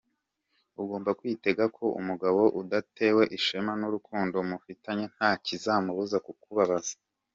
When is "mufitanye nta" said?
4.49-5.29